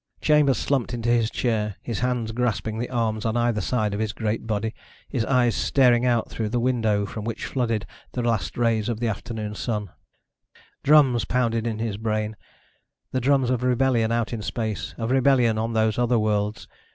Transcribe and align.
Chambers 0.19 0.57
slumped 0.57 0.95
into 0.95 1.09
his 1.09 1.29
chair, 1.29 1.75
his 1.79 1.99
hands 1.99 2.31
grasping 2.31 2.79
the 2.79 2.89
arms 2.89 3.23
on 3.23 3.37
either 3.37 3.61
side 3.61 3.93
of 3.93 3.99
his 3.99 4.13
great 4.13 4.47
body, 4.47 4.73
his 5.07 5.23
eyes 5.25 5.53
staring 5.55 6.07
out 6.07 6.27
through 6.27 6.49
the 6.49 6.59
window 6.59 7.05
from 7.05 7.23
which 7.23 7.45
flooded 7.45 7.85
the 8.13 8.23
last 8.23 8.57
rays 8.57 8.89
of 8.89 8.99
the 8.99 9.07
afternoon 9.07 9.53
Sun. 9.53 9.91
Drums 10.81 11.23
pounded 11.25 11.67
in 11.67 11.77
his 11.77 11.97
brain... 11.97 12.35
the 13.11 13.21
drums 13.21 13.51
of 13.51 13.61
rebellion 13.61 14.11
out 14.11 14.33
in 14.33 14.41
space, 14.41 14.95
of 14.97 15.11
rebellion 15.11 15.59
on 15.59 15.73
those 15.73 15.99
other 15.99 16.17
worlds 16.17 16.67